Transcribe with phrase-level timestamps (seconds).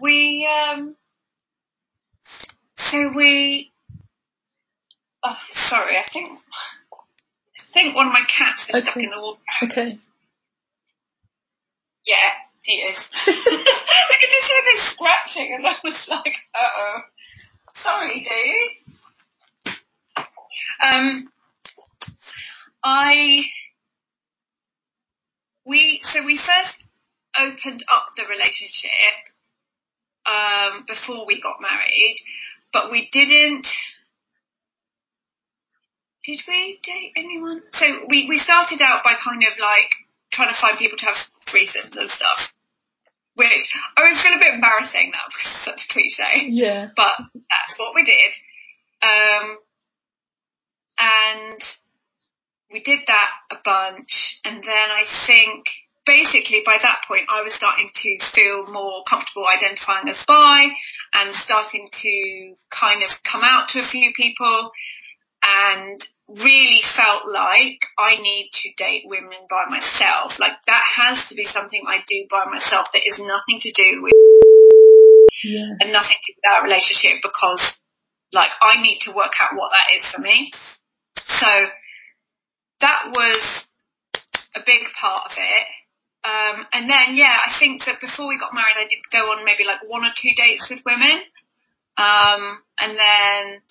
[0.00, 0.96] we, um,
[2.76, 3.72] so we,
[5.24, 8.82] oh, sorry, I think, I think one of my cats is okay.
[8.82, 9.40] stuck in the water.
[9.64, 9.98] Okay.
[12.06, 12.32] Yeah,
[12.62, 12.98] he is.
[13.26, 16.98] I could just hear this scratching and I was like, uh oh.
[17.74, 19.74] Sorry, dude.
[20.84, 21.28] Um,
[22.84, 23.42] I,
[25.64, 26.84] we, so we first
[27.38, 29.32] opened up the relationship
[30.26, 32.16] um, before we got married,
[32.72, 33.66] but we didn't.
[36.24, 37.62] Did we date anyone?
[37.72, 39.90] So we, we started out by kind of like
[40.32, 41.16] trying to find people to have
[41.48, 42.52] threesomes and stuff.
[43.34, 43.48] Which
[43.96, 46.48] I was feel a bit embarrassing now because it's such a cliche.
[46.50, 46.88] Yeah.
[46.94, 48.30] But that's what we did.
[49.02, 49.58] Um,
[50.98, 51.60] and
[52.72, 55.66] we did that a bunch, and then I think
[56.06, 60.70] basically by that point I was starting to feel more comfortable identifying as bi
[61.14, 64.70] and starting to kind of come out to a few people
[65.42, 70.38] and really felt like I need to date women by myself.
[70.38, 74.02] Like that has to be something I do by myself that is nothing to do
[74.02, 74.12] with
[75.44, 75.74] yeah.
[75.80, 77.78] and nothing to do with our relationship because
[78.32, 80.52] like I need to work out what that is for me.
[81.16, 81.46] So
[82.80, 83.66] that was
[84.54, 85.66] a big part of it.
[86.22, 89.44] Um, and then, yeah, I think that before we got married, I did go on
[89.44, 91.18] maybe like one or two dates with women.
[91.98, 93.62] Um, and then,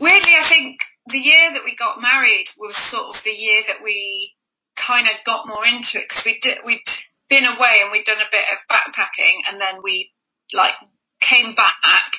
[0.00, 3.84] weirdly, I think the year that we got married was sort of the year that
[3.84, 4.32] we
[4.76, 6.80] kind of got more into it because we did, we'd
[7.28, 10.10] been away and we'd done a bit of backpacking and then we
[10.52, 10.74] like
[11.20, 12.12] came back.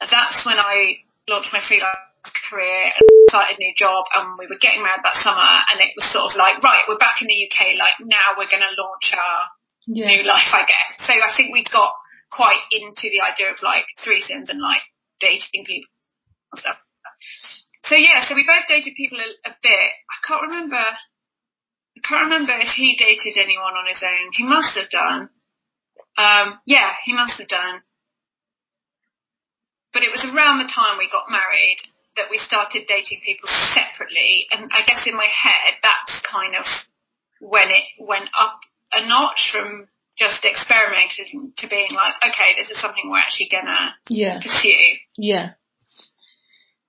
[0.00, 4.60] That's when I launched my freelance career and started a new job and we were
[4.60, 7.38] getting married that summer and it was sort of like, right, we're back in the
[7.46, 9.38] UK, like now we're going to launch our
[9.86, 10.06] yeah.
[10.06, 11.06] new life, I guess.
[11.06, 11.92] So I think we got
[12.30, 14.82] quite into the idea of like threesomes and like
[15.20, 15.90] dating people
[16.52, 16.78] and stuff.
[17.84, 19.90] So yeah, so we both dated people a, a bit.
[20.10, 24.34] I can't remember, I can't remember if he dated anyone on his own.
[24.34, 25.30] He must have done.
[26.18, 27.80] Um, yeah, he must have done.
[29.92, 31.78] But it was around the time we got married
[32.16, 34.46] that we started dating people separately.
[34.50, 36.64] And I guess in my head, that's kind of
[37.40, 38.60] when it went up
[38.92, 43.94] a notch from just experimenting to being like, okay, this is something we're actually gonna
[44.08, 44.40] yeah.
[44.40, 44.96] pursue.
[45.16, 45.50] Yeah.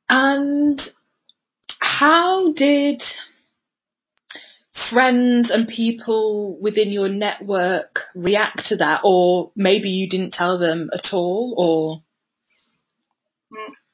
[0.10, 0.82] And
[1.80, 3.04] how did
[4.90, 10.90] friends and people within your network react to that, or maybe you didn't tell them
[10.94, 12.04] at all, or?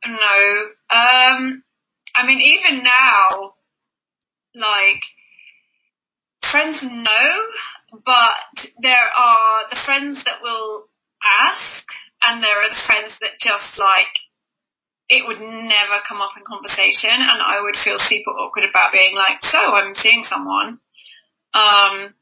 [0.05, 0.67] No.
[0.93, 1.63] Um,
[2.15, 3.55] I mean, even now,
[4.53, 5.01] like,
[6.51, 7.33] friends know,
[8.05, 10.89] but there are the friends that will
[11.41, 11.85] ask,
[12.23, 14.13] and there are the friends that just like,
[15.09, 19.15] it would never come up in conversation, and I would feel super awkward about being
[19.15, 20.79] like, so I'm seeing someone.
[21.53, 22.13] Um,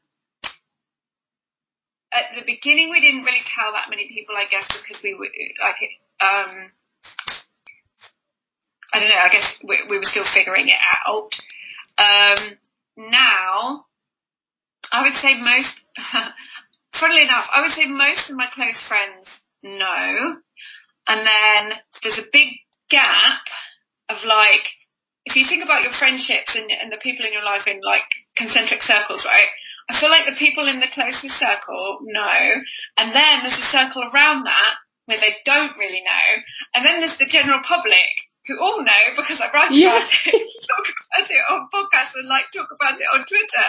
[2.12, 5.28] at the beginning, we didn't really tell that many people, I guess, because we were
[5.60, 5.76] like,
[6.20, 6.72] um,
[8.92, 11.30] I don't know, I guess we, we were still figuring it out.
[11.98, 12.58] Um,
[12.96, 13.86] now,
[14.90, 15.80] I would say most,
[17.00, 20.36] funnily enough, I would say most of my close friends know.
[21.08, 22.48] And then there's a big
[22.90, 23.42] gap
[24.08, 24.68] of like,
[25.24, 28.06] if you think about your friendships and, and the people in your life in like
[28.36, 29.48] concentric circles, right?
[29.88, 32.42] I feel like the people in the closest circle know,
[32.98, 34.74] and then there's a circle around that
[35.06, 36.28] where they don't really know,
[36.74, 38.06] and then there's the general public
[38.52, 39.96] who all know because I write yeah.
[39.96, 43.66] about it, talk about it on podcasts and like talk about it on Twitter.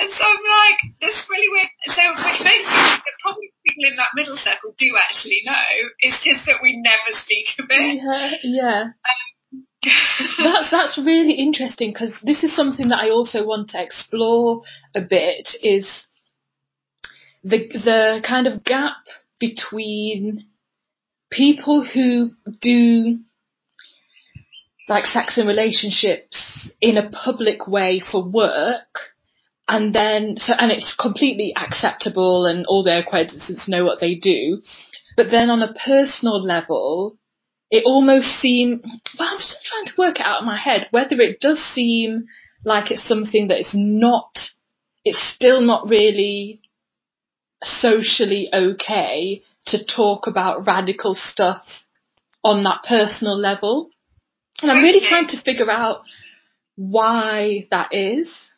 [0.00, 1.72] And so I'm like, this is really weird.
[1.88, 5.68] So which makes me think that probably people in that middle circle do actually know.
[6.00, 8.04] It's just that we never speak of it.
[8.04, 8.82] Yeah, yeah.
[8.92, 9.24] Um,
[10.42, 14.62] that's that's really interesting because this is something that I also want to explore
[14.94, 15.88] a bit is
[17.44, 18.96] the the kind of gap
[19.38, 20.48] between
[21.30, 23.20] people who do
[24.88, 28.98] like sex and relationships in a public way for work
[29.68, 34.62] and then so and it's completely acceptable and all their acquaintances know what they do.
[35.16, 37.18] But then on a personal level
[37.70, 38.80] it almost seems
[39.18, 42.26] well i'm still trying to work it out in my head whether it does seem
[42.64, 44.38] like it's something that is not
[45.04, 46.60] it's still not really
[47.62, 51.64] socially okay to talk about radical stuff
[52.44, 53.90] on that personal level
[54.62, 56.02] and I'm really trying to figure out
[56.76, 58.52] why that is.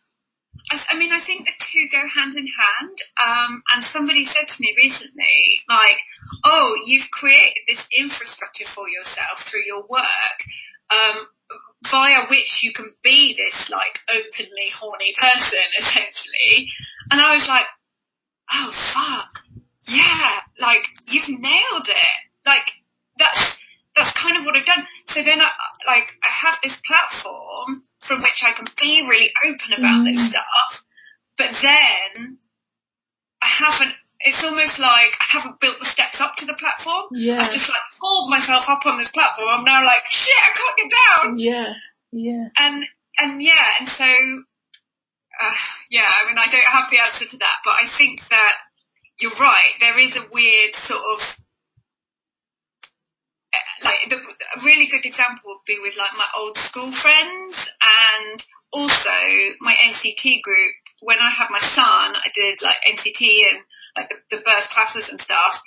[0.71, 2.99] I, I mean, I think the two go hand in hand.
[3.17, 5.99] Um, and somebody said to me recently, like,
[6.45, 10.39] oh, you've created this infrastructure for yourself through your work,
[10.91, 11.27] um,
[11.91, 16.69] via which you can be this like openly horny person, essentially.
[17.11, 17.67] And I was like,
[18.53, 22.19] oh fuck, yeah, like you've nailed it.
[22.45, 22.67] Like
[23.19, 23.57] that's
[23.99, 24.87] that's kind of what I've done.
[25.11, 25.51] So then, I,
[25.87, 30.07] like, I have this platform from which I can be really open about mm.
[30.07, 30.71] this stuff,
[31.37, 32.39] but then
[33.43, 33.95] I haven't.
[34.19, 37.07] It's almost like I haven't built the steps up to the platform.
[37.15, 37.39] Yeah.
[37.39, 39.47] I've just like hauled myself up on this platform.
[39.47, 41.39] I'm now like, shit, I can't get down.
[41.39, 41.71] Yeah.
[42.11, 42.49] Yeah.
[42.59, 42.83] And
[43.19, 44.09] and yeah, and so
[45.39, 45.59] uh,
[45.91, 48.55] yeah, I mean, I don't have the answer to that, but I think that
[49.21, 49.75] you're right.
[49.79, 51.21] There is a weird sort of
[53.83, 58.39] like the, a really good example would be with like my old school friends and
[58.73, 59.17] also
[59.61, 60.75] my NCT group.
[61.01, 63.59] When I had my son, I did like NCT and
[63.97, 65.63] like the, the birth classes and stuff.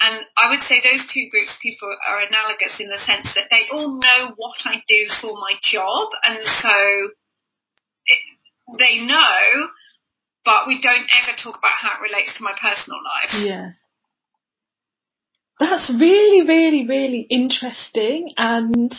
[0.00, 3.66] And I would say those two groups people are analogous in the sense that they
[3.72, 7.10] all know what I do for my job, and so
[8.06, 8.20] it,
[8.78, 9.68] they know,
[10.44, 13.42] but we don't ever talk about how it relates to my personal life.
[13.42, 13.70] Yeah.
[15.58, 18.94] That's really, really, really interesting and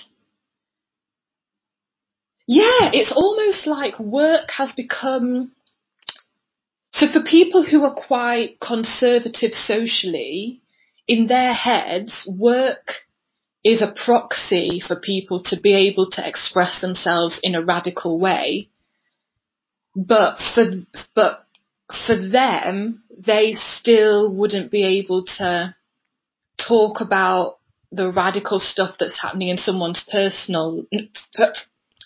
[2.48, 5.52] yeah, it's almost like work has become
[6.94, 10.62] so for people who are quite conservative socially,
[11.08, 12.94] in their heads, work
[13.64, 18.70] is a proxy for people to be able to express themselves in a radical way.
[19.96, 20.72] But for
[21.16, 21.46] but
[22.08, 25.76] for them, they still wouldn't be able to
[26.68, 27.58] talk about
[27.92, 30.86] the radical stuff that's happening in someone's personal,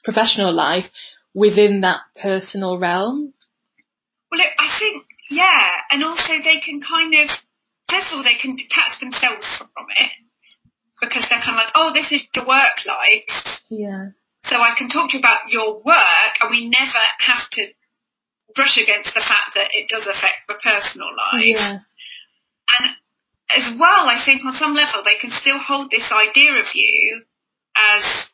[0.03, 0.85] professional life
[1.33, 3.33] within that personal realm?
[4.31, 7.29] Well, I think, yeah, and also they can kind of,
[7.89, 10.11] first of all, they can detach themselves from it
[11.01, 13.59] because they're kind of like, oh, this is your work life.
[13.69, 14.09] Yeah.
[14.43, 17.67] So I can talk to you about your work and we never have to
[18.55, 21.55] brush against the fact that it does affect the personal life.
[21.55, 21.79] Yeah.
[22.79, 22.95] And
[23.51, 27.23] as well, I think on some level they can still hold this idea of you
[27.75, 28.31] as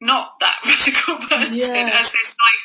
[0.00, 2.00] not that radical person, yeah.
[2.00, 2.60] as this like,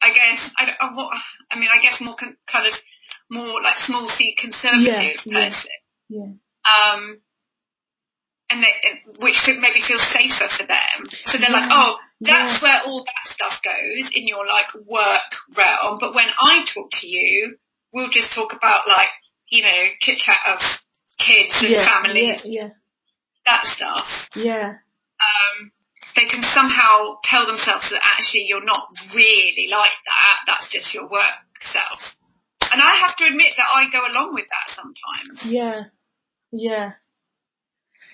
[0.00, 1.10] I guess, I don't,
[1.50, 2.74] I mean, I guess more con, kind of
[3.30, 5.78] more like small c conservative yeah, person.
[6.08, 6.30] Yeah.
[6.64, 7.20] Um,
[8.50, 8.72] and they,
[9.20, 11.04] which could maybe feel safer for them.
[11.24, 11.56] So they're yeah.
[11.56, 15.98] like, oh, that's where all that stuff goes in your like work realm.
[16.00, 17.58] But when I talk to you,
[17.92, 19.12] we'll just talk about like,
[19.50, 20.60] you know, chit chat of
[21.18, 22.68] kids and yeah, families, yeah, yeah.
[23.46, 24.06] that stuff.
[24.34, 24.78] Yeah.
[25.18, 25.72] Um,
[26.16, 30.36] they can somehow tell themselves that actually you're not really like that.
[30.46, 32.00] That's just your work self.
[32.72, 35.42] And I have to admit that I go along with that sometimes.
[35.44, 35.84] Yeah.
[36.50, 36.92] Yeah.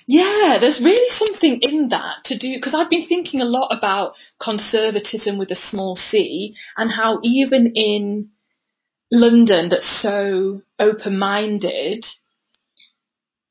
[0.06, 4.14] Yeah, there's really something in that to do, because I've been thinking a lot about
[4.38, 8.28] conservatism with a small c and how even in
[9.10, 12.04] London that's so open-minded,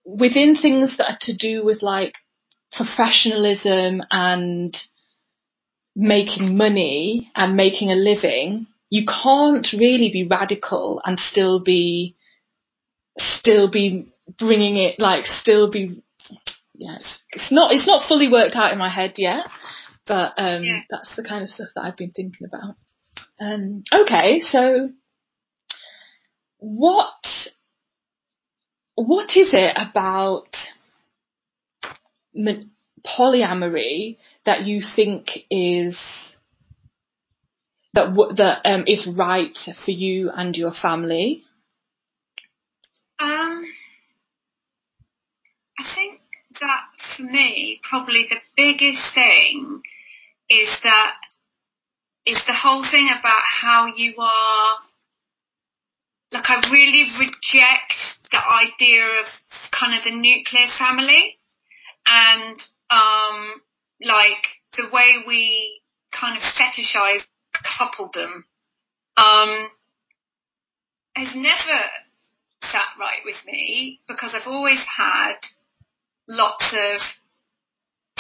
[0.06, 2.14] within things that are to do with like
[2.72, 4.76] professionalism and
[5.96, 12.16] making money and making a living, you can't really be radical and still be,
[13.18, 16.04] still be bringing it, like still be,
[16.74, 19.46] yes, it's not, it's not fully worked out in my head yet,
[20.06, 20.82] but, um, yeah.
[20.90, 22.76] that's the kind of stuff that I've been thinking about.
[23.40, 24.90] Um, okay, so
[26.58, 27.10] what
[28.96, 30.56] what is it about
[33.06, 35.98] polyamory that you think is
[37.94, 41.44] that that um, is right for you and your family?
[43.20, 43.64] Um,
[45.80, 46.20] I think
[46.60, 46.82] that
[47.16, 49.82] for me, probably the biggest thing
[50.50, 51.14] is that
[52.26, 54.78] is the whole thing about how you are.
[56.34, 57.94] Like, I really reject
[58.32, 59.26] the idea of
[59.72, 61.38] kind of the nuclear family.
[62.06, 62.60] And
[62.90, 63.62] um,
[64.02, 64.46] like
[64.78, 67.24] the way we kind of fetishize
[67.56, 68.44] coupledom
[69.18, 69.70] um,
[71.16, 71.80] has never
[72.62, 75.36] sat right with me because I've always had
[76.28, 77.02] lots of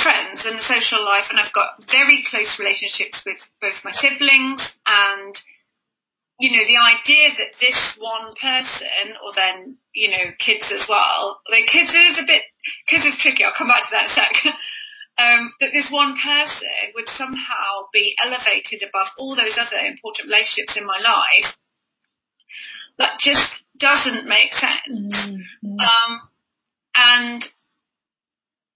[0.01, 4.74] friends in the social life and I've got very close relationships with both my siblings
[4.86, 5.36] and
[6.40, 11.42] you know, the idea that this one person, or then, you know, kids as well,
[11.50, 12.42] like kids is a bit,
[12.90, 14.34] kids is tricky, I'll come back to that in a sec.
[15.18, 20.75] um, that this one person would somehow be elevated above all those other important relationships
[20.75, 21.54] in my life,
[22.98, 25.13] that just doesn't make sense.
[25.13, 25.80] Mm-hmm.
[25.80, 26.12] Um,
[26.96, 27.42] and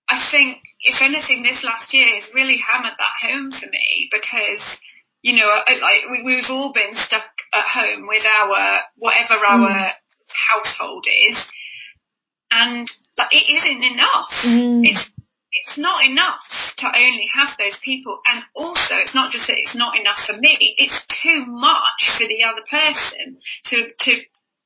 [0.10, 4.80] I think, if anything, this last year has really hammered that home for me because,
[5.22, 9.92] you know, like we, have all been stuck at home with our whatever our mm.
[10.54, 11.48] household is,
[12.52, 14.32] and like it isn't enough.
[14.44, 14.86] Mm.
[14.86, 15.10] It's
[15.52, 16.42] it's not enough
[16.78, 18.20] to only have those people.
[18.28, 22.28] And also, it's not just that it's not enough for me, it's too much for
[22.28, 24.12] the other person to, to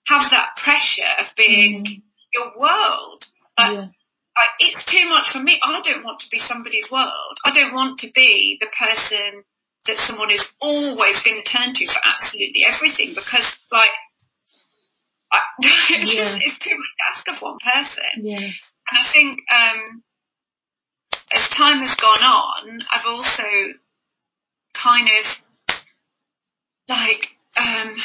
[0.08, 2.01] have that pressure of being mm.
[2.34, 3.25] your world.
[3.58, 3.88] Like, yeah.
[4.36, 5.60] like, it's too much for me.
[5.63, 7.38] I don't want to be somebody's world.
[7.46, 9.43] I don't want to be the person
[9.88, 13.95] that someone is always going to turn to for absolutely everything because, like,
[15.31, 15.39] I,
[16.01, 16.25] it's, yeah.
[16.25, 18.25] just, it's too much to ask of one person.
[18.25, 18.38] Yeah.
[18.45, 20.03] And I think, um,
[21.31, 23.43] as time has gone on, I've also
[24.75, 25.77] kind of
[26.89, 27.23] like
[27.55, 27.95] um,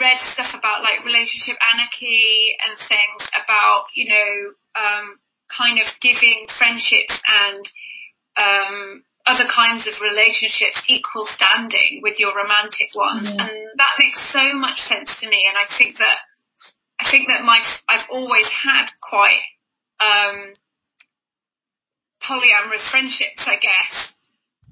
[0.00, 4.32] read stuff about like relationship anarchy and things about you know
[4.76, 7.64] um, kind of giving friendships and
[8.36, 13.40] um, other kinds of relationships equal standing with your romantic ones, mm-hmm.
[13.40, 15.46] and that makes so much sense to me.
[15.48, 16.18] And I think that
[17.00, 19.42] I think that my I've always had quite
[20.00, 20.54] um,
[22.22, 24.14] polyamorous friendships, I guess.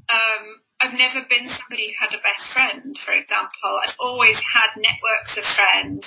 [0.09, 3.81] Um, I've never been somebody who had a best friend, for example.
[3.81, 6.05] I've always had networks of friends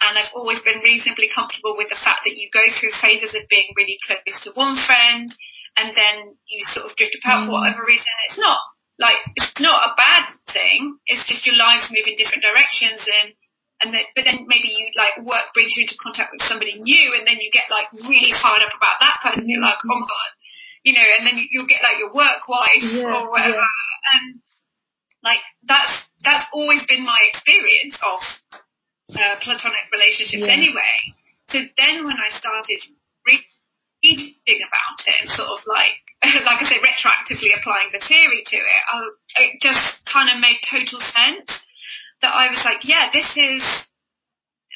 [0.00, 3.48] and I've always been reasonably comfortable with the fact that you go through phases of
[3.48, 5.30] being really close to one friend
[5.76, 7.46] and then you sort of drift apart mm.
[7.46, 8.08] for whatever reason.
[8.28, 8.58] It's not
[8.98, 10.96] like, it's not a bad thing.
[11.06, 13.36] It's just your lives move in different directions and
[13.76, 17.12] and then, but then maybe you like work brings you into contact with somebody new
[17.12, 19.52] and then you get like really fired up about that person.
[19.52, 20.30] You're like, oh my god,
[20.80, 23.60] you know, and then you'll get like your work wife yeah, or whatever.
[23.60, 24.16] Yeah.
[24.16, 24.40] And
[25.20, 28.24] like that's that's always been my experience of
[29.12, 30.56] uh, platonic relationships yeah.
[30.56, 31.12] anyway.
[31.52, 32.80] So then when I started
[34.02, 36.00] reading about it and sort of like
[36.44, 38.98] like I say retroactively applying the theory to it, I,
[39.44, 41.60] it just kind of made total sense
[42.22, 43.88] that I was like, yeah, this is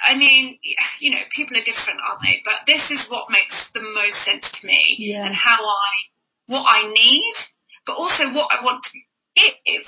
[0.07, 0.59] I mean,
[1.01, 2.41] you know, people are different, aren't they?
[2.45, 5.27] But this is what makes the most sense to me yeah.
[5.27, 5.93] and how I,
[6.47, 7.35] what I need,
[7.87, 8.99] but also what I want to
[9.37, 9.87] give,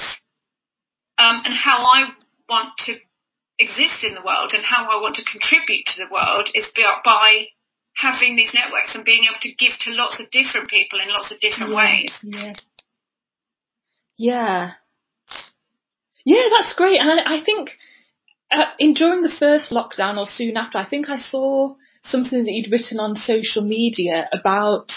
[1.18, 2.10] um, and how I
[2.48, 2.96] want to
[3.58, 7.04] exist in the world and how I want to contribute to the world is built
[7.04, 7.46] by
[7.94, 11.32] having these networks and being able to give to lots of different people in lots
[11.32, 11.78] of different yeah.
[11.78, 12.18] ways.
[12.22, 12.54] Yeah.
[14.16, 14.70] Yeah.
[16.24, 17.00] Yeah, that's great.
[17.00, 17.70] And I, I think
[18.50, 22.52] uh, in during the first lockdown or soon after, I think I saw something that
[22.52, 24.92] you'd written on social media about.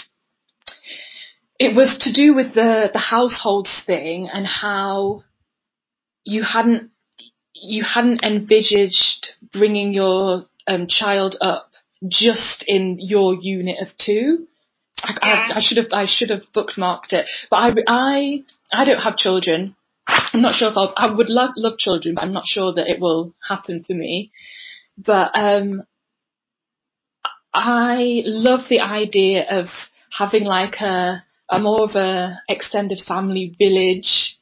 [1.58, 5.22] It was to do with the the households thing and how
[6.22, 6.90] you hadn't
[7.54, 11.70] you hadn't envisaged bringing your um, child up
[12.06, 14.46] just in your unit of two.
[15.02, 19.00] I, I, I should have I should have bookmarked it, but I I I don't
[19.00, 19.76] have children.
[20.06, 22.88] I'm not sure if I'll, I would love, love children, but I'm not sure that
[22.88, 24.30] it will happen for me.
[24.96, 25.82] But, um,
[27.52, 29.66] I love the idea of
[30.16, 34.36] having like a, a more of a extended family village.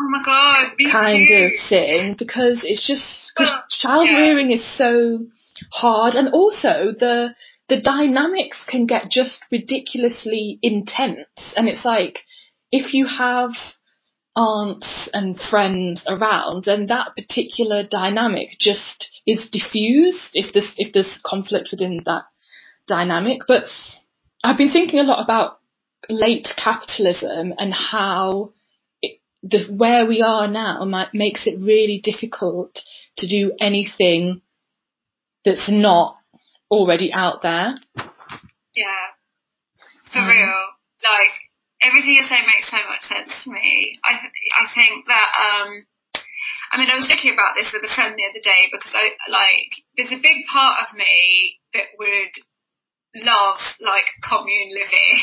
[0.00, 1.34] Oh my god, kind too.
[1.34, 4.18] of thing because it's just because child yeah.
[4.18, 5.26] rearing is so
[5.72, 7.34] hard and also the
[7.68, 12.20] the dynamics can get just ridiculously intense and it's like
[12.72, 13.52] if you have
[14.38, 21.20] aunts and friends around, then that particular dynamic just is diffused if there's if there's
[21.26, 22.24] conflict within that
[22.86, 23.40] dynamic.
[23.48, 23.64] But
[24.44, 25.58] I've been thinking a lot about
[26.08, 28.52] late capitalism and how
[29.42, 32.78] the where we are now makes it really difficult
[33.16, 34.40] to do anything
[35.44, 36.16] that's not
[36.70, 37.78] already out there.
[38.74, 39.04] Yeah,
[40.12, 40.60] for um, real.
[41.02, 41.34] Like
[41.82, 43.94] everything you're saying makes so much sense to me.
[44.04, 45.70] I th- I think that um,
[46.72, 49.14] I mean I was joking about this with a friend the other day because I
[49.30, 52.34] like there's a big part of me that would
[53.24, 55.14] love like commune living.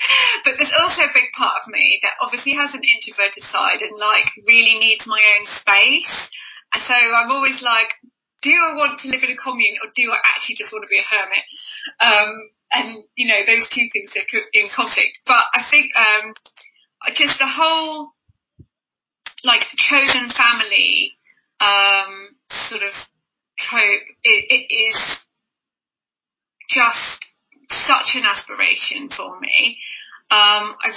[0.44, 3.96] but there's also a big part of me that obviously has an introverted side and
[3.98, 6.30] like really needs my own space.
[6.72, 7.90] And so I'm always like,
[8.42, 10.92] do I want to live in a commune or do I actually just want to
[10.92, 11.44] be a hermit?
[12.00, 12.30] Um,
[12.72, 15.20] and you know those two things are in conflict.
[15.26, 16.34] But I think um,
[17.14, 18.12] just the whole
[19.44, 21.12] like chosen family
[21.60, 22.94] um, sort of
[23.58, 25.18] trope it, it is
[26.68, 27.26] just
[27.68, 29.78] such an aspiration for me.
[30.30, 30.88] Um, I